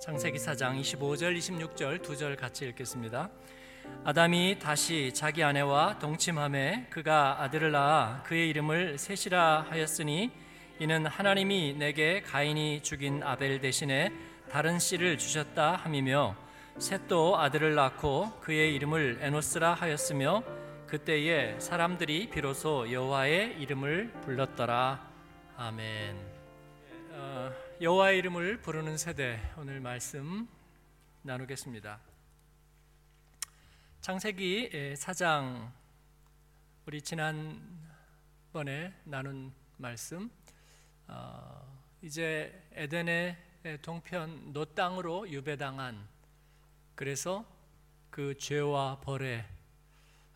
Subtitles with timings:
[0.00, 3.28] 창세기 4장 25절 26절 두 절 같이 읽겠습니다.
[4.04, 10.30] 아담이 다시 자기 아내와 동침함에 그가 아들을 낳아 그의 이름을 셋이라 하였으니
[10.78, 14.10] 이는 하나님이 내게 가인이 죽인 아벨 대신에
[14.50, 16.34] 다른 씨를 주셨다 함이며
[16.78, 20.42] 셋도 아들을 낳고 그의 이름을 에노스라 하였으며
[20.86, 25.06] 그때에 사람들이 비로소 여호와의 이름을 불렀더라
[25.58, 26.39] 아멘.
[27.80, 30.46] 어, 여호와의 이름을 부르는 세대 오늘 말씀
[31.22, 31.98] 나누겠습니다.
[34.02, 35.72] 창세기 4장
[36.84, 40.30] 우리 지난번에 나눈 말씀
[41.08, 43.36] 어, 이제 에덴의
[43.80, 46.06] 동편 노 땅으로 유배당한
[46.94, 47.46] 그래서
[48.10, 49.42] 그 죄와 벌의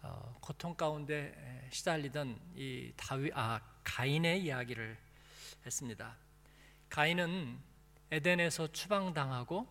[0.01, 4.97] 어, 고통 가운데 시달리던 이 다윗 아 가인의 이야기를
[5.67, 6.24] 했습니다.
[6.95, 7.59] 가인은
[8.13, 9.67] 에덴에서 추방당하고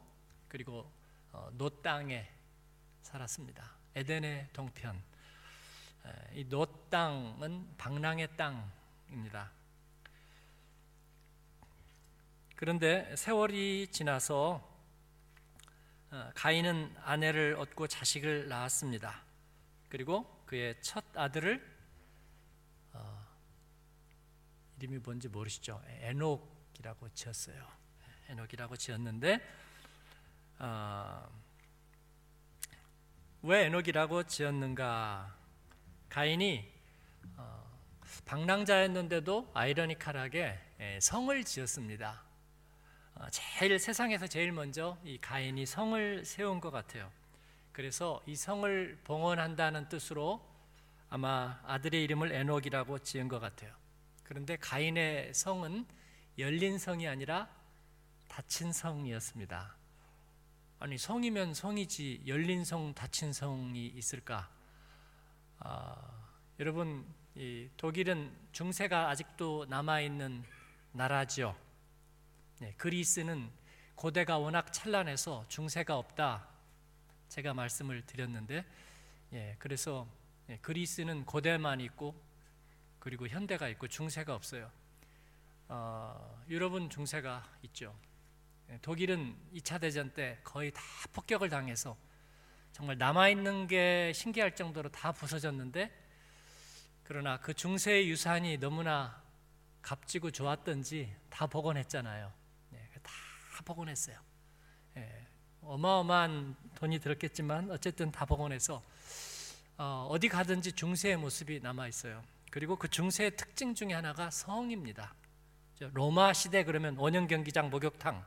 [0.50, 0.92] 그리고
[1.32, 2.30] 어, 놋 땅에
[3.02, 3.78] 살았습니다.
[3.96, 5.02] 에덴의 동편.
[6.34, 9.54] 이 놋 땅은 방랑의 땅입니다.
[12.58, 14.62] 그런데 세월이 지나서
[16.12, 19.24] 어, 가인은 아내를 얻고 자식을 낳았습니다.
[19.88, 21.66] 그리고 그의 첫 아들을
[22.92, 23.26] 어,
[24.78, 25.82] 이름이 뭔지 모르시죠?
[26.02, 26.53] 에녹
[26.84, 27.66] 이라고 지었어요.
[28.28, 29.40] 에녹이라고 지었는데
[30.60, 31.30] 어,
[33.42, 35.34] 왜 에녹이라고 지었는가?
[36.10, 36.70] 가인이
[37.38, 37.80] 어,
[38.26, 42.22] 방랑자였는데도 아이러니컬하게 예, 성을 지었습니다.
[43.16, 47.10] 어, 제일 세상에서 제일 먼저 이 가인이 성을 세운 것 같아요.
[47.72, 50.46] 그래서 이 성을 봉헌한다는 뜻으로
[51.10, 53.74] 아마 아들의 이름을 에녹이라고 지은 것 같아요.
[54.26, 55.86] 그런데 가인의 성은
[56.38, 57.50] 열린 성이 아니라
[58.28, 59.76] 닫힌 성이었습니다.
[60.80, 64.50] 아니 성이면 성이지 열린 성, 닫힌 성이 있을까?
[65.60, 65.96] 아,
[66.60, 67.06] 여러분
[67.78, 70.44] 독일은 중세가 아직도 남아 있는
[70.92, 71.56] 나라죠.
[72.60, 73.50] 네, 그리스는
[73.96, 76.48] 고대가 워낙 찬란해서 중세가 없다.
[77.30, 78.66] 제가 말씀을 드렸는데,
[79.34, 80.08] 예, 그래서
[80.50, 82.16] 예, 그리스는 고대만 있고
[83.00, 84.72] 그리고 현대가 있고 중세가 없어요.
[85.76, 87.98] 어, 유럽은 중세가 있죠.
[88.70, 90.80] 예, 독일은 2차 대전 때 거의 다
[91.14, 91.98] 폭격을 당해서
[92.72, 95.92] 정말 남아 있는 게 신기할 정도로 다 부서졌는데
[97.04, 99.20] 그러나 그 중세의 유산이 너무나
[99.82, 102.32] 값지고 좋았던지 다 복원했잖아요.
[102.70, 103.12] 네, 다
[103.66, 104.20] 복원했어요.
[104.98, 105.28] 예,
[105.62, 108.84] 어마어마한 돈이 들었겠지만 어쨌든 다 복원해서
[109.78, 112.24] 어, 디 가든지 중세의 모습이 남아 있어요.
[112.52, 115.16] 그리고 그 중세의 특징 중에 하나가 성입니다.
[115.80, 118.24] 로마 시대 그러면 원형 경기장 목욕탕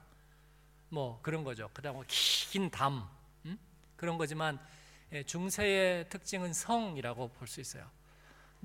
[0.91, 1.71] 뭐 그런 거죠.
[1.73, 3.09] 그다음 긴 담,
[3.45, 3.59] 음?
[3.97, 4.59] 그런 거지만
[5.13, 7.89] 예, 중세의 특징은 성이라고 볼 수 있어요.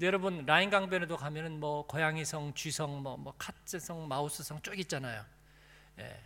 [0.01, 4.77] 여러분 라인 강변에도 가면은 뭐 고양이 성, 쥐성, 뭐, 뭐 카츠 성, 마우스 성 쭉
[4.79, 5.23] 있잖아요.
[5.99, 6.19] 예.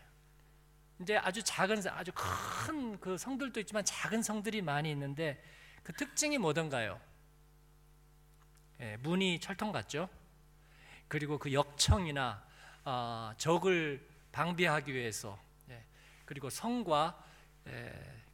[1.01, 5.44] 이제 아주 작은 아주 큰 그 성들도 있지만 작은 성들이 많이 있는데
[5.83, 6.99] 그 특징이 뭐던가요?
[8.79, 10.09] 예, 문이 철통 같죠.
[11.15, 12.43] 그리고 그 역청이나
[12.83, 15.39] 어, 적을 방비하기 위해서
[16.25, 17.23] 그리고 성과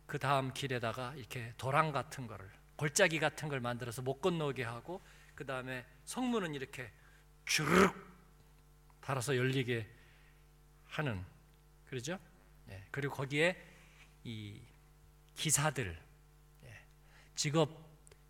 [0.08, 5.00] 그 다음 길에다가 이렇게 도랑 같은 거를 골짜기 같은 걸 만들어서 못 건너게 하고
[5.36, 6.92] 그 다음에 성문은 이렇게
[7.46, 7.96] 주르륵
[9.02, 9.88] 달아서 열리게
[10.88, 11.24] 하는
[11.86, 12.18] 그러죠?
[12.70, 13.64] 예, 그리고 거기에
[14.24, 14.60] 이
[15.36, 16.02] 기사들,
[16.64, 16.80] 예,
[17.36, 17.70] 직업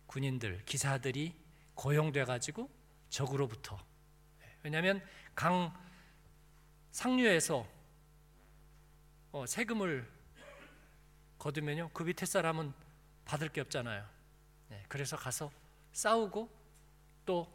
[0.08, 1.34] 군인들, 기사들이
[1.74, 2.68] 고용돼 가지고
[3.08, 3.91] 적으로부터 예,
[4.62, 5.72] 왜냐하면 강
[6.90, 7.66] 상류에서
[9.32, 10.08] 어, 세금을
[11.38, 12.72] 거두면요 그 밑에 사람은
[13.24, 14.06] 받을 게 없잖아요.
[14.68, 15.50] 네, 그래서 가서
[15.92, 16.50] 싸우고
[17.24, 17.50] 또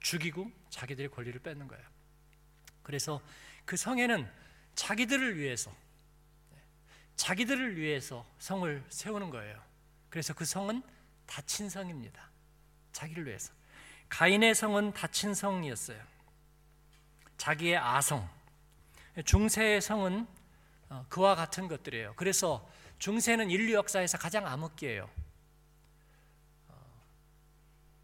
[0.00, 1.84] 죽이고 자기들의 권리를 뺏는 거예요.
[2.82, 3.22] 그래서
[3.64, 4.28] 그 성에는
[4.74, 5.74] 자기들을 위해서
[6.50, 6.58] 네,
[7.16, 9.62] 자기들을 위해서 성을 세우는 거예요.
[10.10, 10.82] 그래서 그 성은
[11.26, 12.28] 닫힌 성입니다.
[12.92, 13.52] 자기를 위해서.
[14.08, 16.02] 가인의 성은 닫힌 성이었어요.
[17.42, 18.28] 자기의 아성.
[19.24, 20.28] 중세의 성은
[20.88, 22.14] 어, 그와 같은 것들이에요.
[22.14, 25.10] 그래서 중세는 인류 역사에서 가장 암흑기예요.
[26.68, 26.74] 어,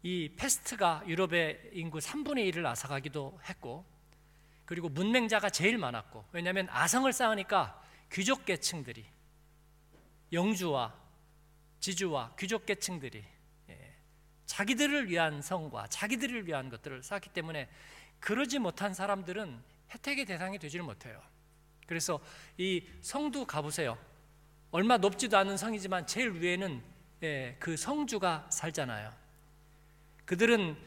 [0.03, 3.85] 이 패스트가 유럽의 인구 3분의 1을 앗아가기도 했고,
[4.65, 7.81] 그리고 문맹자가 제일 많았고, 왜냐하면 아성을 쌓으니까
[8.11, 9.05] 귀족 계층들이
[10.33, 10.93] 영주와
[11.79, 13.23] 지주와 귀족 계층들이
[13.69, 13.95] 예,
[14.47, 17.69] 자기들을 위한 성과 자기들을 위한 것들을 쌓기 때문에
[18.19, 19.59] 그러지 못한 사람들은
[19.91, 21.21] 혜택의 대상이 되지를 못해요.
[21.87, 22.19] 그래서
[22.57, 23.97] 이 성도 가보세요.
[24.71, 26.83] 얼마 높지도 않은 성이지만 제일 위에는
[27.23, 29.11] 예, 그 성주가 살잖아요.
[30.25, 30.77] 그들은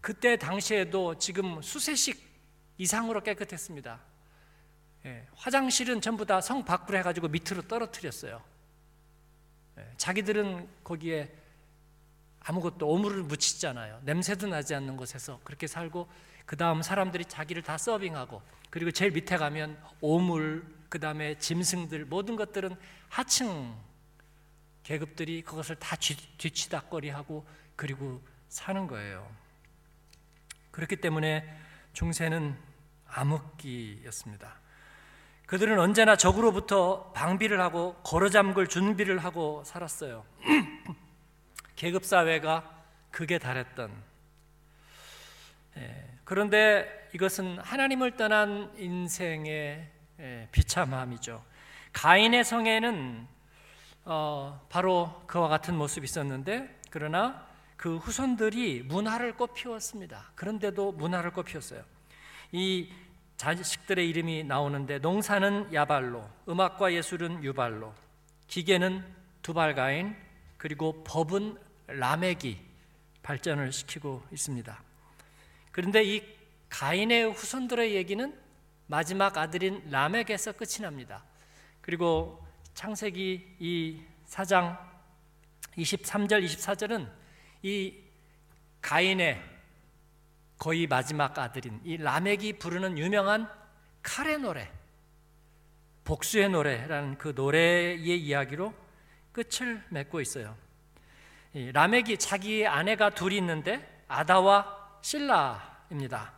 [0.00, 2.22] 그때 당시에도 지금 수세식
[2.78, 4.00] 이상으로 깨끗했습니다.
[5.06, 8.42] 예, 화장실은 전부 다 성 밖으로 해가지고 밑으로 떨어뜨렸어요.
[9.78, 11.32] 예, 자기들은 거기에
[12.40, 14.00] 아무것도 오물을 묻히잖아요.
[14.04, 16.08] 냄새도 나지 않는 곳에서 그렇게 살고
[16.46, 22.36] 그 다음 사람들이 자기를 다 서빙하고 그리고 제일 밑에 가면 오물 그 다음에 짐승들 모든
[22.36, 22.76] 것들은
[23.08, 23.74] 하층
[24.82, 25.96] 계급들이 그것을 다
[26.38, 27.46] 뒤치다거리하고
[27.76, 29.30] 그리고 사는 거예요.
[30.70, 31.48] 그렇기 때문에
[31.92, 32.56] 중세는
[33.06, 34.60] 암흑기였습니다.
[35.46, 40.24] 그들은 언제나 적으로부터 방비를 하고 걸어 잠글 준비를 하고 살았어요.
[41.76, 43.92] 계급 사회가 극에 달했던.
[45.76, 49.86] 예, 그런데 이것은 하나님을 떠난 인생의
[50.18, 51.44] 예, 비참함이죠.
[51.92, 53.28] 가인의 성에는
[54.06, 57.46] 어, 바로 그와 같은 모습이 있었는데 그러나
[57.76, 60.30] 그 후손들이 문화를 꽃피웠습니다.
[60.34, 61.82] 그런데도 문화를 꽃피웠어요.
[62.52, 62.90] 이
[63.36, 67.92] 자식들의 이름이 나오는데 농사는 야발로, 음악과 예술은 유발로,
[68.46, 69.04] 기계는
[69.42, 70.16] 두발가인,
[70.56, 71.58] 그리고 법은
[71.88, 72.56] 라멕이
[73.22, 74.91] 발전을 시키고 있습니다.
[75.72, 76.22] 그런데 이
[76.68, 78.40] 가인의 후손들의 얘기는
[78.86, 81.24] 마지막 아들인 라멕에서 끝이 납니다.
[81.80, 84.78] 그리고 창세기 이 4장
[85.76, 87.10] 23절 24절은
[87.62, 87.94] 이
[88.80, 89.42] 가인의
[90.58, 93.50] 거의 마지막 아들인 이 라멕이 부르는 유명한
[94.02, 94.70] 카레 노래,
[96.04, 98.74] 복수의 노래라는 그 노래의 이야기로
[99.32, 100.56] 끝을 맺고 있어요.
[101.54, 106.32] 라멕이 자기의 아내가 둘이 있는데 아다와 실라입니다.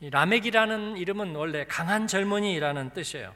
[0.00, 3.34] 라멕이라는 이름은 원래 강한 젊은이라는 뜻이에요.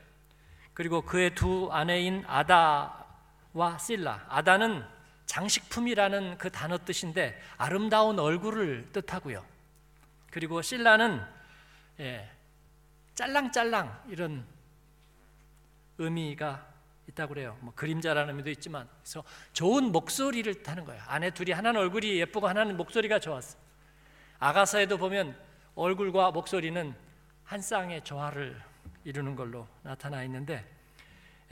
[0.74, 4.24] 그리고 그의 두 아내인 아다와 실라.
[4.28, 4.84] 아다는
[5.26, 9.44] 장식품이라는 그 단어 뜻인데 아름다운 얼굴을 뜻하고요.
[10.30, 11.20] 그리고 신라는
[12.00, 12.30] 예,
[13.14, 14.46] 짤랑짤랑 이런
[15.98, 16.66] 의미가
[17.08, 17.56] 있다고 그래요.
[17.60, 21.02] 뭐 그림자라는 의미도 있지만 그래서 좋은 목소리를 타는 거예요.
[21.06, 23.58] 아내 둘이 하나는 얼굴이 예쁘고 하나는 목소리가 좋았어.
[24.42, 25.38] 아가사에도 보면
[25.76, 26.92] 얼굴과 목소리는
[27.44, 28.60] 한 쌍의 조화를
[29.04, 30.68] 이루는 걸로 나타나 있는데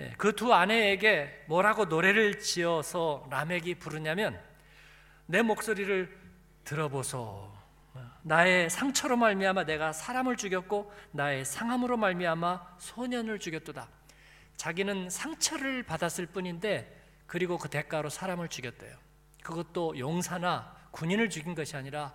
[0.00, 4.40] 예, 그두 아내에게 뭐라고 노래를 지어서 라멕이 부르냐면
[5.26, 6.18] 내 목소리를
[6.64, 7.52] 들어보소
[8.22, 13.88] 나의 상처로 말미암아 내가 사람을 죽였고 나의 상함으로 말미암아 소년을 죽였도다.
[14.56, 18.96] 자기는 상처를 받았을 뿐인데 그리고 그 대가로 사람을 죽였대요.
[19.44, 22.12] 그것도 용사나 군인을 죽인 것이 아니라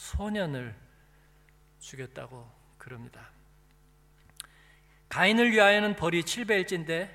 [0.00, 0.74] 소년을
[1.78, 3.28] 죽였다고 그럽니다.
[5.10, 7.10] 가인을 위하여는 벌이 7배일진데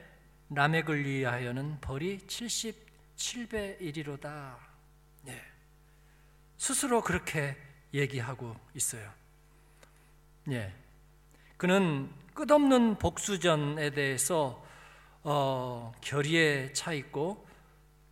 [0.51, 4.59] 라멕을 위하여는 벌이 77배 일이로다.
[5.23, 5.41] 네.
[6.57, 7.57] 스스로 그렇게
[7.93, 9.11] 얘기하고 있어요.
[10.51, 10.71] 예.
[11.57, 14.63] 그는 끝없는 복수전에 대해서
[15.23, 17.47] 어, 결의에 차 있고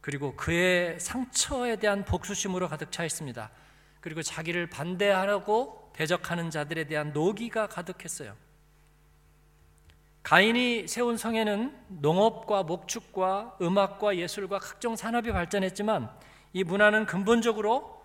[0.01, 3.51] 그리고 그의 상처에 대한 복수심으로 가득 차 있습니다.
[4.03, 8.35] 그리고 자기를 반대하려고 대적하는 자들에 대한 노기가 가득했어요.
[10.23, 16.09] 가인이 세운 성에는 농업과 목축과 음악과 예술과 각종 산업이 발전했지만
[16.51, 18.03] 이 문화는 근본적으로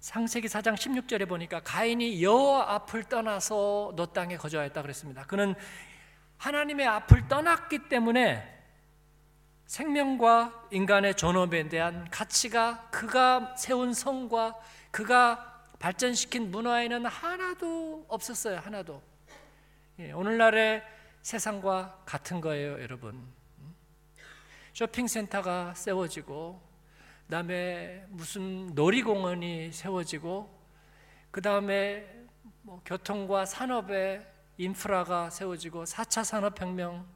[0.00, 5.22] 상세기 4장 16절에 보니까 가인이 여호와 앞을 떠나서 너 땅에 거주하였다 그랬습니다.
[5.26, 5.54] 그는
[6.38, 8.61] 하나님의 앞을 떠났기 때문에
[9.66, 14.54] 생명과 인간의 존엄에 대한 가치가 그가 세운 성과
[14.90, 18.58] 그가 발전시킨 문화에는 하나도 없었어요.
[18.58, 19.02] 하나도.
[19.98, 20.82] 예, 오늘날의
[21.22, 23.26] 세상과 같은 거예요, 여러분.
[24.72, 26.60] 쇼핑센터가 세워지고
[27.26, 30.62] 그다음에 무슨 놀이공원이 세워지고
[31.30, 32.06] 그다음에
[32.62, 34.26] 뭐 교통과 산업의
[34.58, 37.06] 인프라가 세워지고 4차 산업혁명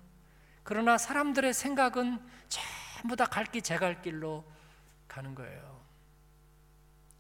[0.67, 2.19] 그러나 사람들의 생각은
[2.49, 4.45] 전부 다 갈길 제갈 길로
[5.07, 5.81] 가는 거예요.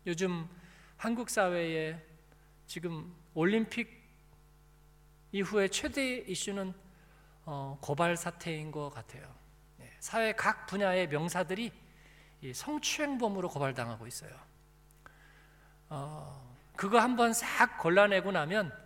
[0.05, 0.49] 요즘
[0.97, 2.05] 한국 사회에
[2.67, 4.05] 지금 올림픽
[5.31, 6.75] 이후에 최대 이슈는
[7.45, 9.33] 어, 고발 사태인 것 같아요.
[9.76, 11.71] 네, 사회 각 분야의 명사들이
[12.53, 14.37] 성추행범으로 고발당하고 있어요.
[15.88, 18.76] 어, 그거 한번 싹 골라내고 나면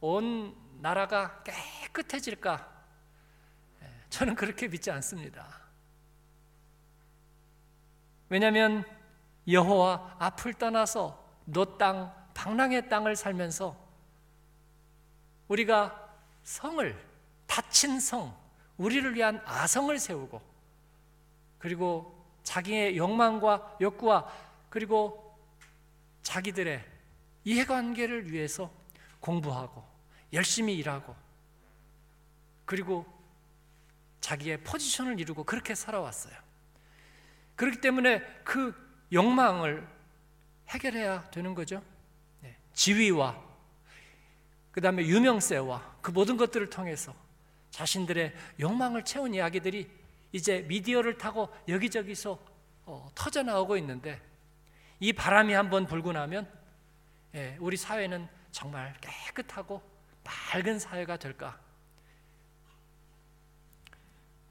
[0.00, 2.75] 온 나라가 깨끗해질까?
[4.16, 5.46] 예, 저는 그렇게 믿지 않습니다.
[8.30, 8.84] 왜냐하면
[9.46, 13.76] 여호와 앞을 떠나서 너 땅, 방랑의 땅을 살면서
[15.48, 16.10] 우리가
[16.42, 17.06] 성을
[17.46, 18.34] 다친 성,
[18.78, 20.40] 우리를 위한 아성을 세우고
[21.58, 24.32] 그리고 자기의 욕망과 욕구와
[24.70, 25.38] 그리고
[26.22, 26.82] 자기들의
[27.44, 28.70] 이해관계를 위해서
[29.20, 29.84] 공부하고
[30.32, 31.14] 열심히 일하고
[32.64, 33.15] 그리고
[34.26, 36.34] 자기의 포지션을 이루고 그렇게 살아왔어요.
[37.54, 38.74] 그렇기 때문에 그
[39.12, 39.86] 욕망을
[40.68, 41.80] 해결해야 되는 거죠.
[42.40, 42.56] 네.
[42.72, 43.40] 지위와
[44.72, 47.14] 그 다음에 유명세와 그 모든 것들을 통해서
[47.70, 49.88] 자신들의 욕망을 채운 이야기들이
[50.32, 52.36] 이제 미디어를 타고 여기저기서
[52.86, 54.20] 어, 터져 나오고 있는데
[54.98, 56.50] 이 바람이 한번 불고 나면
[57.36, 59.80] 예, 우리 사회는 정말 깨끗하고
[60.24, 61.60] 맑은 사회가 될까?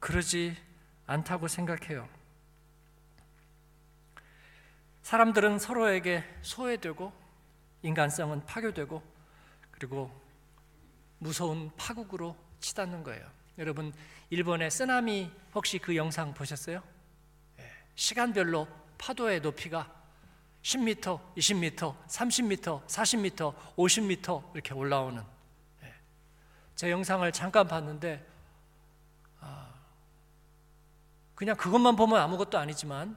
[0.00, 0.56] 그러지
[1.06, 2.08] 않다고 생각해요.
[5.02, 7.12] 사람들은 서로에게 소외되고
[7.82, 9.02] 인간성은 파괴되고
[9.70, 10.10] 그리고
[11.18, 13.24] 무서운 파국으로 치닫는 거예요.
[13.58, 13.92] 여러분
[14.30, 16.82] 일본의 쓰나미 혹시 그 영상 보셨어요?
[17.60, 18.66] 예, 시간별로
[18.98, 19.94] 파도의 높이가
[20.62, 25.22] 10m, 20m, 30m, 40m, 50m 이렇게 올라오는
[25.84, 25.94] 예.
[26.74, 28.26] 제 영상을 잠깐 봤는데
[29.40, 29.72] 아,
[31.36, 33.16] 그냥 그것만 보면 아무것도 아니지만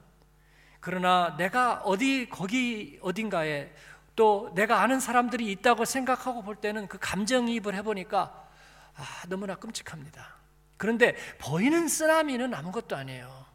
[0.82, 3.74] 그러나 내가 어디 거기 어딘가에
[4.16, 8.48] 또 내가 아는 사람들이 있다고 생각하고 볼 때는 그 감정이입을 해보니까
[8.96, 10.36] 아, 너무나 끔찍합니다.
[10.76, 13.46] 그런데 보이는 쓰나미는 아무것도 아니에요.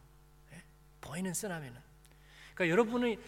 [0.53, 0.63] 예?
[0.99, 1.79] 보이는 쓰나미는.
[2.55, 3.19] 그러니까 여러분이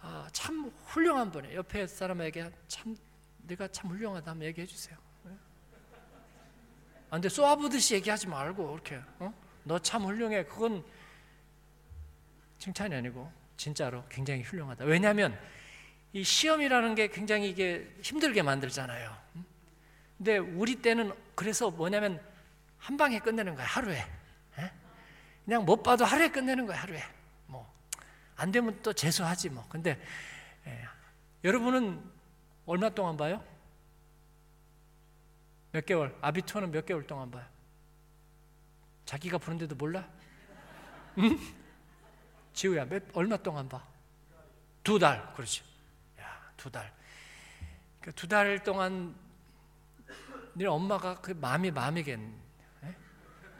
[0.00, 1.56] 아, 참 훌륭한 분이에요.
[1.56, 2.96] 옆에 사람에게 참
[3.38, 4.96] 내가 참 훌륭하다 한 얘기해 주세요.
[5.26, 5.30] 예?
[5.30, 9.34] 아, 근데 쏘아보듯이 얘기하지 말고 이렇게 어?
[9.64, 10.44] 너 참 훌륭해.
[10.44, 10.84] 그건
[12.58, 14.84] 칭찬이 아니고 진짜로 굉장히 훌륭하다.
[14.84, 15.38] 왜냐하면
[16.12, 19.16] 이 시험이라는 게 굉장히 이게 힘들게 만들잖아요.
[20.16, 22.20] 근데 우리 때는 그래서 뭐냐면
[22.78, 24.04] 한 방에 끝내는 거야 하루에.
[24.58, 24.72] 예?
[25.44, 27.02] 그냥 못 봐도 하루에 끝내는 거야 하루에.
[27.46, 27.68] 뭐
[28.36, 29.66] 안 되면 또 재수하지 뭐.
[29.68, 30.00] 근데
[30.66, 30.84] 예.
[31.44, 32.02] 여러분은
[32.66, 33.44] 얼마 동안 봐요?
[35.72, 36.16] 몇 개월?
[36.20, 37.44] 아비투어는 몇 개월 동안 봐요?
[39.04, 40.06] 자기가 보는데도 몰라?
[41.18, 41.38] 응?
[42.52, 43.84] 지우야, 몇, 얼마 동안 봐?
[44.82, 45.62] 두 달, 그렇지.
[46.20, 46.92] 야, 두 달.
[48.00, 49.14] 그 두 달 동안
[50.52, 52.20] 네 엄마가 그 마음이 마음이겠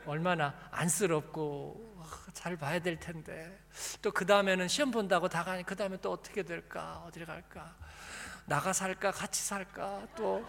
[0.06, 1.94] 얼마나 안쓰럽고
[2.34, 3.58] 잘 봐야 될 텐데
[4.02, 7.74] 또 그 다음에는 시험 본다고 다 가니 그 다음에 또 어떻게 될까 어디를 갈까
[8.44, 10.46] 나가 살까 같이 살까 또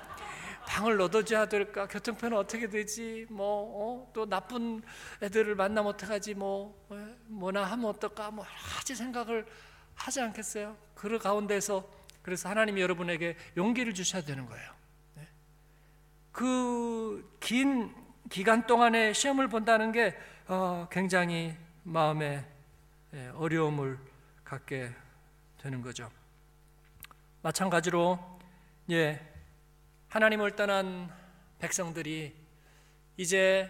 [0.67, 4.25] 방을 얻어줘야 될까 교통편은 어떻게 되지 뭐또 어?
[4.25, 4.81] 나쁜
[5.22, 7.15] 애들을 만나면 어떡하지 뭐 어?
[7.27, 9.45] 뭐나 하면 어떨까 뭐 여러 가지 생각을
[9.95, 11.88] 하지 않겠어요 그 가운데서
[12.22, 14.72] 그래서 하나님이 여러분에게 용기를 주셔야 되는 거예요
[15.15, 15.27] 네?
[16.31, 17.93] 그긴
[18.29, 20.17] 기간 동안에 시험을 본다는 게
[20.48, 22.45] 어, 굉장히 마음에
[23.13, 23.98] 예, 어려움을
[24.43, 24.91] 갖게
[25.57, 26.10] 되는 거죠.
[27.41, 28.19] 마찬가지로
[28.91, 29.19] 예,
[30.15, 31.10] 하나님을 떠난
[31.60, 32.34] 백성들이
[33.17, 33.69] 이제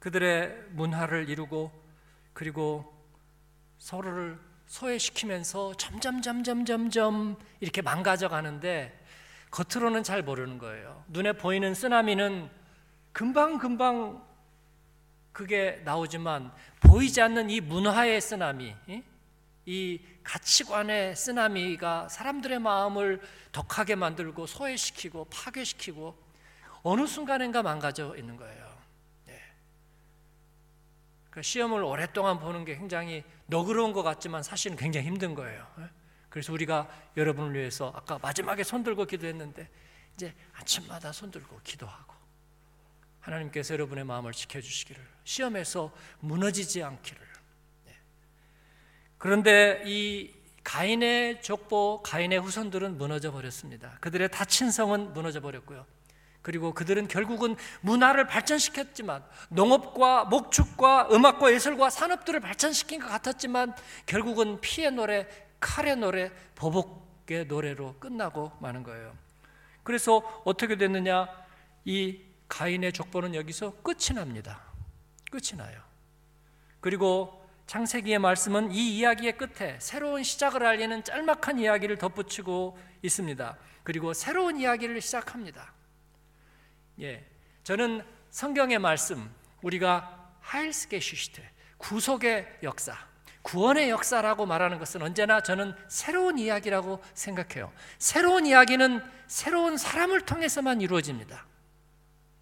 [0.00, 1.70] 그들의 문화를 이루고
[2.32, 2.92] 그리고
[3.78, 8.92] 서로를 소외시키면서 점점 점점 점점 이렇게 망가져 가는데
[9.52, 11.04] 겉으로는 잘 모르는 거예요.
[11.06, 12.50] 눈에 보이는 쓰나미는
[13.12, 14.26] 금방 금방
[15.30, 18.74] 그게 나오지만 보이지 않는 이 문화의 쓰나미,
[19.64, 23.20] 이 가치관의 쓰나미가 사람들의 마음을
[23.52, 26.16] 독하게 만들고 소외시키고 파괴시키고
[26.82, 28.78] 어느 순간인가 망가져 있는 거예요.
[29.26, 29.40] 네.
[31.30, 35.66] 그 시험을 오랫동안 보는 게 굉장히 너그러운 것 같지만 사실은 굉장히 힘든 거예요.
[36.28, 39.68] 그래서 우리가 여러분을 위해서 아까 마지막에 손 들고 기도했는데
[40.14, 42.14] 이제 아침마다 손 들고 기도하고
[43.20, 47.31] 하나님께서 여러분의 마음을 지켜주시기를 시험에서 무너지지 않기를 네.
[49.22, 50.32] 그런데 이
[50.64, 53.96] 가인의 족보, 가인의 후손들은 무너져 버렸습니다.
[54.00, 55.86] 그들의 다친 성은 무너져 버렸고요.
[56.42, 63.76] 그리고 그들은 결국은 문화를 발전시켰지만 농업과 목축과 음악과 예술과 산업들을 발전시킨 것 같았지만
[64.06, 65.28] 결국은 피의 노래,
[65.60, 69.16] 칼의 노래, 보복의 노래로 끝나고 마는 거예요.
[69.84, 71.28] 그래서 어떻게 됐느냐?
[71.84, 74.62] 이 가인의 족보는 여기서 끝이 납니다.
[75.30, 75.80] 끝이 나요.
[76.80, 77.41] 그리고
[77.72, 83.56] 창세기의 말씀은 이 이야기의 끝에 새로운 시작을 알리는 짤막한 이야기를 덧붙이고 있습니다.
[83.82, 85.72] 그리고 새로운 이야기를 시작합니다.
[87.00, 87.26] 예,
[87.64, 91.40] 저는 성경의 말씀 우리가 하일스게슈시트
[91.78, 92.94] 구속의 역사
[93.40, 97.72] 구원의 역사라고 말하는 것은 언제나 저는 새로운 이야기라고 생각해요.
[97.98, 101.46] 새로운 이야기는 새로운 사람을 통해서만 이루어집니다.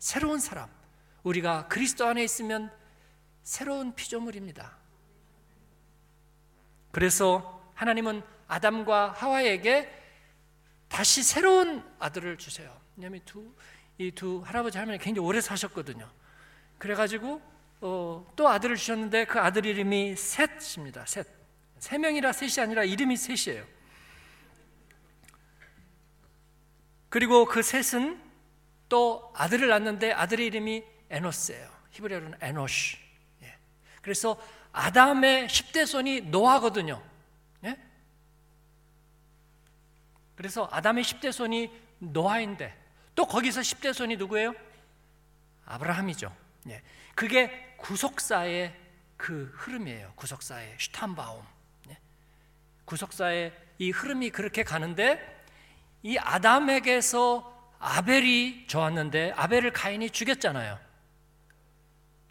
[0.01, 0.69] 새로운 사람.
[1.23, 2.73] 우리가 그리스도 안에 있으면
[3.45, 4.80] 새로운 피조물입니다.
[6.91, 9.91] 그래서 하나님은 아담과 하와에게
[10.89, 12.77] 다시 새로운 아들을 주세요.
[12.97, 13.21] 왜냐하면
[13.99, 16.11] 이두 할아버지 할머니 굉장히 오래 사셨거든요.
[16.79, 17.41] 그래가지고
[17.83, 21.07] 어, 또 아들을 주셨는데 그 아들 이름이 셋입니다.
[21.07, 21.27] 셋.
[21.79, 23.65] 세 명이라 셋이 아니라 이름이 셋이에요.
[27.09, 28.21] 그리고 그 셋은
[28.89, 31.71] 또 아들을 낳는데 아들의 이름이 에노스예요.
[31.91, 32.99] 히브리어로는 에노시.
[33.43, 33.55] 예.
[34.03, 34.41] 그래서
[34.73, 37.03] 아담의 10대 손이 노아거든요.
[37.65, 37.77] 예?
[40.37, 42.77] 그래서 아담의 10대 손이 노아인데
[43.15, 44.55] 또 거기서 10대 손이 누구예요?
[45.67, 46.35] 아브라함이죠.
[46.69, 46.83] 예.
[47.15, 48.75] 그게 구속사의
[49.17, 50.13] 그 흐름이에요.
[50.17, 51.45] 구속사의 슈탄바움.
[51.91, 51.99] 예.
[52.85, 55.45] 구속사의 이 흐름이 그렇게 가는데
[56.03, 60.79] 이 아담에게서 아벨이 좋았는데 아벨을 가인이 죽였잖아요.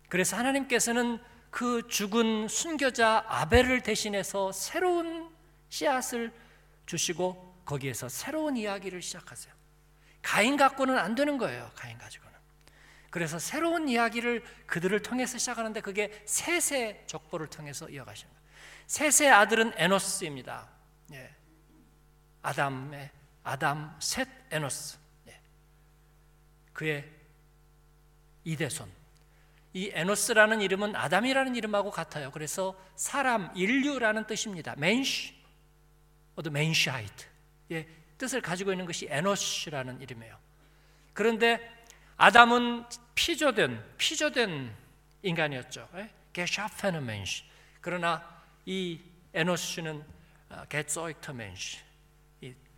[0.10, 5.30] 그래서 하나님께서는 그 죽은 순교자 아벨을 대신해서 새로운
[5.70, 6.32] 씨앗을
[6.86, 9.54] 주시고 거기에서 새로운 이야기를 시작하세요.
[10.22, 11.72] 가인 갖고는 안 되는 거예요.
[11.76, 12.38] 가인 가지고는.
[13.10, 18.40] 그래서 새로운 이야기를 그들을 통해서 시작하는데 그게 셋의 족보를 통해서 이어가시는 거예요.
[18.88, 20.68] 셋의 아들은 에노스입니다.
[21.14, 21.36] 예.
[22.42, 23.10] 아담의
[23.44, 24.98] 아담 셋 에노스.
[25.28, 25.40] 예.
[26.74, 27.10] 그의
[28.44, 28.99] 이대손.
[29.74, 32.32] 이 에노스라는 이름은 아담이라는 이름하고 같아요.
[32.32, 34.76] 그래서 사람, 인류라는 뜻입니다.
[34.78, 35.36] 맨시,
[36.36, 37.26] 어도 맨샤이트.
[37.72, 40.38] 예, 뜻을 가지고 있는 것이 에노스라는 이름이에요.
[41.14, 41.60] 그런데
[42.18, 42.86] 아담은
[43.16, 44.76] 피조된, 피조된
[45.22, 45.88] 인간이었죠.
[46.34, 47.44] 게샤페는 맨시.
[47.82, 49.00] 그러나 이
[49.34, 50.04] 에노스는
[50.70, 51.80] 게소이터 맨시.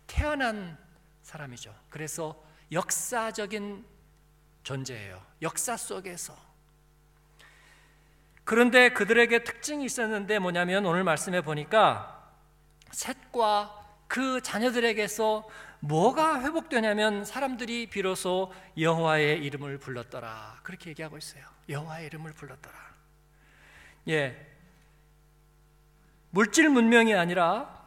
[0.06, 0.76] 태어난
[1.22, 1.74] 사람이죠.
[1.88, 3.84] 그래서 역사적인
[4.62, 5.24] 존재예요.
[5.40, 6.36] 역사 속에서
[8.44, 12.30] 그런데 그들에게 특징이 있었는데 뭐냐면 오늘 말씀해 보니까
[12.90, 15.48] 셋과 그 자녀들에게서
[15.80, 20.60] 뭐가 회복되냐면 사람들이 비로소 여호와의 이름을 불렀더라.
[20.62, 21.44] 그렇게 얘기하고 있어요.
[21.68, 22.76] 여호와의 이름을 불렀더라.
[24.08, 24.46] 예.
[26.30, 27.82] 물질 문명이 아니라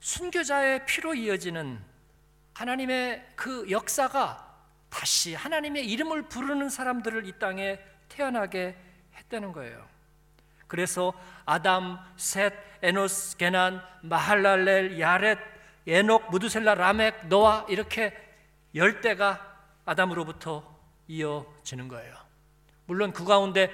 [0.00, 1.80] 순교자의 피로 이어지는
[2.54, 4.46] 하나님의 그 역사가
[4.90, 8.76] 다시 하나님의 이름을 부르는 사람들을 이 땅에 태어나게
[9.14, 9.97] 했다는 거예요.
[10.68, 11.12] 그래서
[11.44, 12.52] 아담, 셋,
[12.82, 15.38] 에노스, 게난, 마할랄렐, 야렛,
[15.86, 18.14] 에녹, 무두셀라, 라멕, 노아 이렇게
[18.74, 20.78] 열대가 아담으로부터
[21.08, 22.14] 이어지는 거예요.
[22.86, 23.70] 물론 그 가운데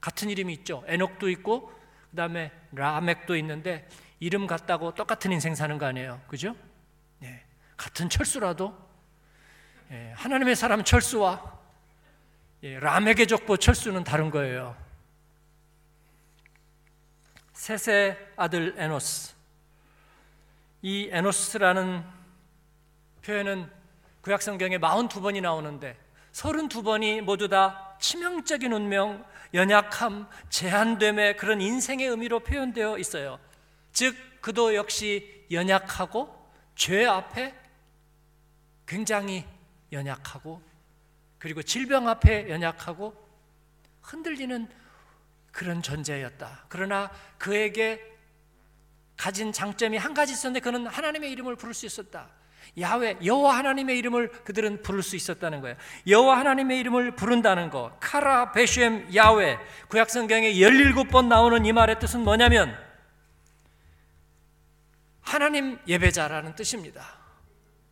[0.00, 0.84] 같은 이름이 있죠.
[0.86, 1.72] 에녹도 있고
[2.10, 3.88] 그다음에 라멕도 있는데
[4.20, 6.20] 이름 같다고 똑같은 인생 사는 거 아니에요.
[6.28, 6.54] 그죠?
[7.22, 7.42] 예,
[7.76, 8.76] 같은 철수라도
[9.90, 11.58] 예, 하나님의 사람 철수와
[12.62, 14.76] 예, 라멕의 족보 철수는 다른 거예요.
[17.60, 19.34] 셋의 아들 에노스.
[20.80, 22.02] 이 에노스라는
[23.22, 23.70] 표현은
[24.22, 25.94] 구약 성경에 42번이 나오는데
[26.32, 33.38] 32번이 모두 다 치명적인 운명, 연약함, 제한됨의 그런 인생의 의미로 표현되어 있어요.
[33.92, 36.34] 즉 그도 역시 연약하고
[36.76, 37.54] 죄 앞에
[38.86, 39.44] 굉장히
[39.92, 40.62] 연약하고
[41.38, 43.14] 그리고 질병 앞에 연약하고
[44.00, 44.79] 흔들리는
[45.52, 46.66] 그런 존재였다.
[46.68, 48.00] 그러나 그에게
[49.16, 52.30] 가진 장점이 한 가지 있었는데 그는 하나님의 이름을 부를 수 있었다.
[52.78, 55.76] 야훼 여호와 하나님의 이름을 그들은 부를 수 있었다는 거예요.
[56.06, 57.96] 여호와 하나님의 이름을 부른다는 거.
[58.00, 59.58] 카라 베쉔 야훼
[59.88, 62.76] 구약 성경에 17번 나오는 이 말의 뜻은 뭐냐면
[65.20, 67.20] 하나님 예배자라는 뜻입니다.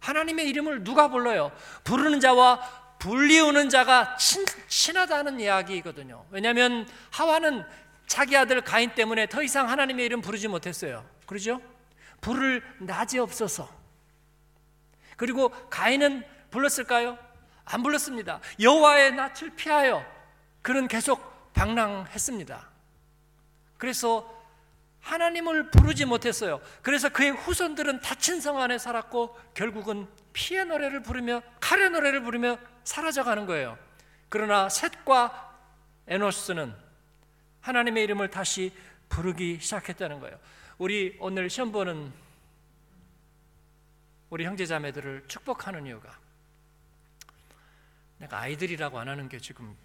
[0.01, 1.53] 하나님의 이름을 누가 불러요?
[1.85, 2.61] 부르는 자와
[2.99, 6.25] 불리우는 자가 친, 친하다는 이야기거든요.
[6.31, 7.65] 왜냐하면 하와는
[8.07, 11.09] 자기 아들 가인 때문에 더 이상 하나님의 이름 부르지 못했어요.
[11.27, 11.61] 그러죠?
[12.21, 13.69] 부를 낮이 없어서.
[15.17, 17.19] 그리고 가인은 불렀을까요?
[17.65, 18.41] 안 불렀습니다.
[18.61, 20.05] 여호와의 낯을 피하여
[20.63, 22.69] 그는 계속 방랑했습니다.
[23.77, 24.35] 그래서
[25.01, 26.61] 하나님을 부르지 못했어요.
[26.83, 33.45] 그래서 그의 후손들은 닫힌 성 안에 살았고 결국은 피의 노래를 부르며 칼의 노래를 부르며 사라져가는
[33.45, 33.79] 거예요.
[34.31, 35.57] 그러나 셋과
[36.07, 36.75] 에노스는
[37.61, 38.75] 하나님의 이름을 다시
[39.11, 40.39] 부르기 시작했다는 거예요.
[40.79, 42.11] 우리 오늘 시험 보는
[44.31, 46.19] 우리 형제자매들을 축복하는 이유가
[48.17, 49.77] 내가 아이들이라고 안 하는 게 지금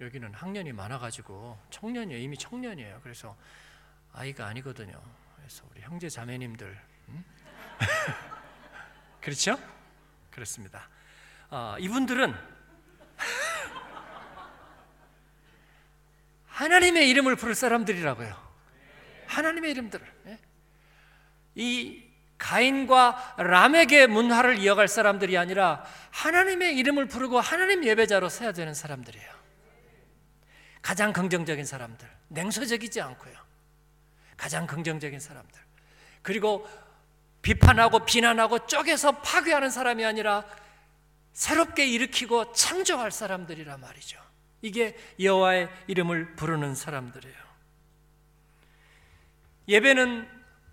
[0.00, 2.20] 여기는 학년이 많아가지고 청년이에요.
[2.20, 3.00] 이미 청년이에요.
[3.04, 3.36] 그래서
[4.12, 5.00] 아이가 아니거든요.
[5.36, 6.76] 그래서 우리 형제 자매님들
[7.10, 7.24] 음?
[9.22, 9.56] 그렇죠?
[10.32, 10.88] 그렇습니다.
[11.50, 12.34] 아, 이분들은
[16.46, 18.36] 하나님의 이름을 부를 사람들이라고요.
[19.26, 20.00] 하나님의 이름들.
[20.26, 20.38] 예?
[21.54, 22.04] 이
[22.38, 29.40] 가인과 람에게 문화를 이어갈 사람들이 아니라 하나님의 이름을 부르고 하나님 예배자로 서야 되는 사람들이에요.
[30.82, 33.34] 가장 긍정적인 사람들, 냉소적이지 않고요.
[34.36, 35.60] 가장 긍정적인 사람들.
[36.22, 36.66] 그리고
[37.42, 40.44] 비판하고 비난하고 쪼개서 파괴하는 사람이 아니라
[41.32, 44.20] 새롭게 일으키고 창조할 사람들이란 말이죠.
[44.62, 47.50] 이게 여호와의 이름을 부르는 사람들이에요.
[49.68, 50.28] 예배는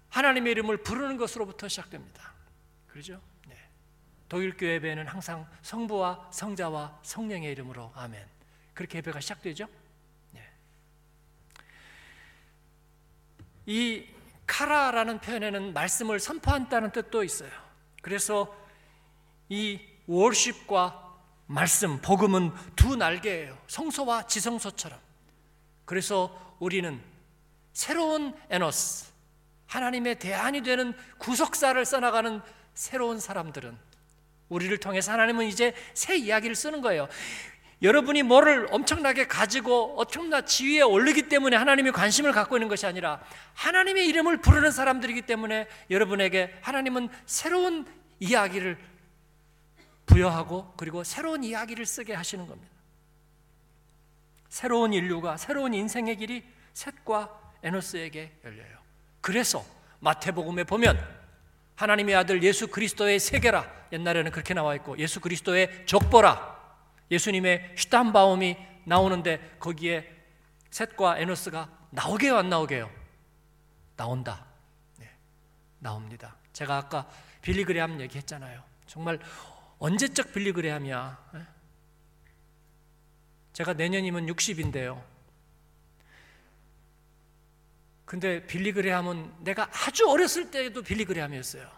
[0.10, 2.34] 하나님의 이름을 부르는 것으로부터 시작됩니다.
[2.88, 3.22] 그렇죠?
[3.48, 3.56] 네.
[4.28, 8.26] 독일 교회 예배는 항상 성부와 성자와 성령의 이름으로 아멘.
[8.74, 9.68] 그렇게 예배가 시작되죠.
[10.32, 10.50] 네.
[13.66, 14.08] 이
[14.48, 17.52] 카라라는 표현에는 말씀을 선포한다는 뜻도 있어요.
[18.02, 18.56] 그래서
[19.50, 21.04] 이 월십과
[21.46, 23.58] 말씀, 복음은 두 날개예요.
[23.68, 25.00] 성소와 지성소처럼.
[25.86, 27.00] 그래서 우리는
[27.74, 29.06] 새로운 에노스,
[29.68, 32.42] 하나님의 대안이 되는 구속사를 써나가는
[32.74, 33.78] 새로운 사람들은
[34.50, 37.08] 우리를 통해서 하나님은 이제 새 이야기를 쓰는 거예요.
[37.82, 43.22] 여러분이 뭐를 엄청나게 가지고 엄청나 지위에 오르기 때문에 하나님이 관심을 갖고 있는 것이 아니라
[43.54, 47.86] 하나님의 이름을 부르는 사람들이기 때문에 여러분에게 하나님은 새로운
[48.20, 48.78] 이야기를
[50.08, 52.74] 부여하고 그리고 새로운 이야기를 쓰게 하시는 겁니다.
[54.50, 56.44] 새로운 인류가 새로운 인생의 길이
[56.74, 58.78] 셋과 에노스에게 열려요.
[59.22, 59.64] 그래서
[60.00, 60.98] 마태복음에 보면
[61.76, 66.58] 하나님의 아들 예수 그리스도의 세계라 옛날에는 그렇게 나와 있고 예수 그리스도의 족보라
[67.12, 70.10] 예수님의 슈탄바움이 나오는데 거기에
[70.72, 72.90] 셋과 에노스가 나오게요 안 나오게요?
[73.96, 74.46] 나온다.
[74.98, 75.10] 네,
[75.80, 76.36] 나옵니다.
[76.54, 77.10] 제가 아까
[77.42, 78.64] 빌리그레함 얘기했잖아요.
[78.86, 79.20] 정말
[79.80, 81.32] 언제적 빌리그레함이야?
[81.36, 81.42] 예?
[83.54, 85.04] 제가 내년이면 60인데요.
[88.06, 91.70] 근데 빌리그레함은 내가 아주 어렸을 때에도 빌리그레함이었어요.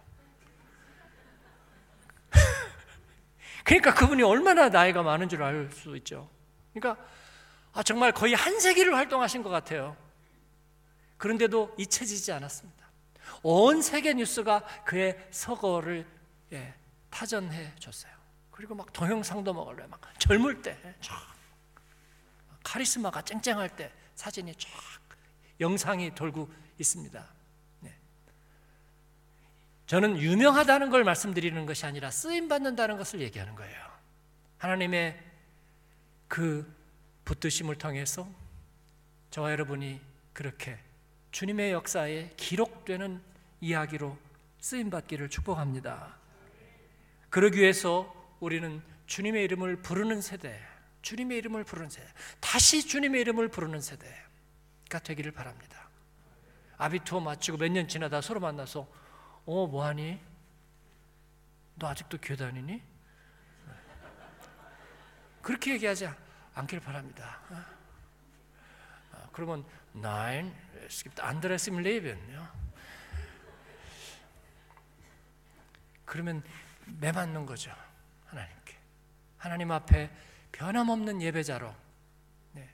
[3.63, 6.29] 그러니까 그분이 얼마나 나이가 많은 줄 알 수 있죠.
[6.73, 7.03] 그러니까
[7.73, 9.95] 아, 정말 거의 한 세기를 활동하신 것 같아요.
[11.17, 12.89] 그런데도 잊혀지지 않았습니다.
[13.43, 16.05] 온 세계 뉴스가 그의 서거를
[16.53, 16.73] 예,
[17.09, 18.11] 타전해 줬어요.
[18.51, 19.87] 그리고 막 동영상도 먹을래.
[19.87, 21.15] 막 젊을 때, 쫙
[22.63, 24.69] 카리스마가 쨍쨍할 때 사진이 쫙
[25.59, 27.25] 영상이 돌고 있습니다.
[27.81, 27.95] 네.
[29.87, 33.89] 저는 유명하다는 걸 말씀드리는 것이 아니라 쓰임 받는다는 것을 얘기하는 거예요.
[34.57, 35.17] 하나님의
[36.27, 36.71] 그
[37.25, 38.29] 붙드심을 통해서
[39.31, 40.01] 저와 여러분이
[40.33, 40.77] 그렇게
[41.31, 43.21] 주님의 역사에 기록되는
[43.61, 44.17] 이야기로
[44.59, 46.18] 쓰임 받기를 축복합니다.
[47.29, 50.59] 그러기 위해서 우리는 주님의 이름을 부르는 세대,
[51.01, 52.07] 주님의 이름을 부르는 세대,
[52.39, 55.89] 다시 주님의 이름을 부르는 세대가 되기를 바랍니다.
[56.77, 58.87] 아비 투어 마치고 몇 년 지나다 서로 만나서
[59.45, 60.19] 어 뭐하니?
[61.75, 62.81] 너 아직도 교회 다니니?
[65.41, 66.09] 그렇게 얘기하지
[66.53, 67.39] 않길 바랍니다.
[69.13, 69.65] 어, 그러면
[69.95, 70.53] nein,
[70.85, 72.19] es gibt anderes im Leben.
[76.05, 76.43] 그러면
[76.99, 77.71] 매맞는 거죠.
[78.27, 78.75] 하나님께.
[79.37, 80.09] 하나님 앞에
[80.51, 81.73] 변함없는 예배자로.
[82.53, 82.69] 네.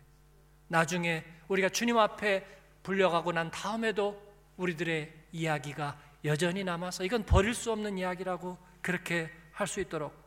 [0.68, 2.46] 나중에 우리가 주님 앞에
[2.84, 4.22] 불려가고 난 다음에도
[4.58, 10.26] 우리들의 이야기가 여전히 남아서 이건 버릴 수 없는 이야기라고 그렇게 할 수 있도록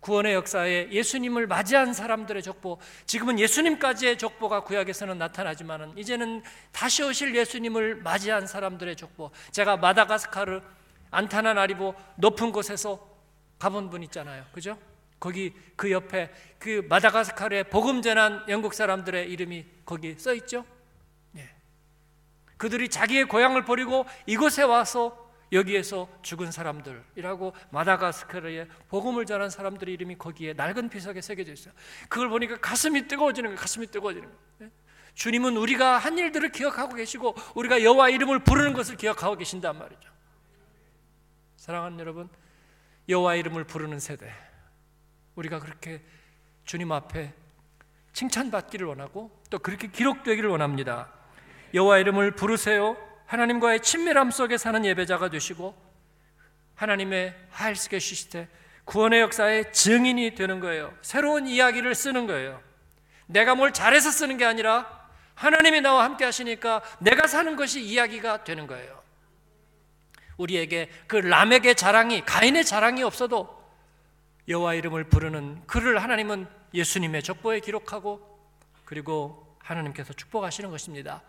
[0.00, 7.96] 구원의 역사에 예수님을 맞이한 사람들의 족보, 지금은 예수님까지의 족보가 구약에서는 나타나지만은 이제는 다시 오실 예수님을
[7.96, 9.32] 맞이한 사람들의 족보.
[9.50, 10.60] 제가 마다가스카르
[11.10, 13.08] 안타나나리보 높은 곳에서
[13.58, 14.44] 가본 분 있잖아요.
[14.52, 14.78] 그죠?
[15.20, 20.64] 거기 그 옆에 그 마다가스카르에 복음 전한 영국 사람들의 이름이 거기 써 있죠.
[21.36, 21.50] 예.
[22.56, 30.52] 그들이 자기의 고향을 버리고 이곳에 와서 여기에서 죽은 사람들이라고 마다가스카르에 복음을 전한 사람들의 이름이 거기에
[30.52, 31.74] 낡은 피석에 새겨져 있어요.
[32.08, 33.58] 그걸 보니까 가슴이 뜨거워지는 거예요.
[33.58, 34.40] 가슴이 뜨거워지는 거예요.
[34.62, 34.70] 예?
[35.14, 40.17] 주님은 우리가 한 일들을 기억하고 계시고 우리가 여호와 이름을 부르는 것을 기억하고 계신단 말이죠.
[41.68, 42.30] 사랑하는 여러분,
[43.10, 44.32] 여호와 이름을 부르는 세대.
[45.34, 46.00] 우리가 그렇게
[46.64, 47.34] 주님 앞에
[48.14, 51.12] 칭찬받기를 원하고 또 그렇게 기록되기를 원합니다.
[51.74, 52.96] 여호와 이름을 부르세요.
[53.26, 55.76] 하나님과의 친밀함 속에 사는 예배자가 되시고
[56.74, 58.48] 하나님의 하일스케 시스테
[58.86, 60.96] 구원의 역사의 증인이 되는 거예요.
[61.02, 62.62] 새로운 이야기를 쓰는 거예요.
[63.26, 68.66] 내가 뭘 잘해서 쓰는 게 아니라 하나님이 나와 함께 하시니까 내가 사는 것이 이야기가 되는
[68.66, 69.06] 거예요.
[70.38, 73.58] 우리에게 그 람에게 자랑이 가인의 자랑이 없어도
[74.48, 78.38] 여호와 이름을 부르는 그를 하나님은 예수님의 족보에 기록하고
[78.84, 81.22] 그리고 하나님께서 축복하시는 것입니다.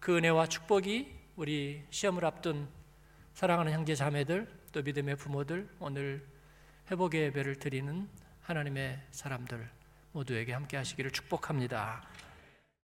[0.00, 2.68] 그 은혜와 축복이 우리 시험을 앞둔
[3.32, 6.26] 사랑하는 형제 자매들 또 믿음의 부모들 오늘
[6.90, 8.08] 회복의 예배를 드리는
[8.42, 9.70] 하나님의 사람들
[10.12, 12.02] 모두에게 함께 하시기를 축복합니다.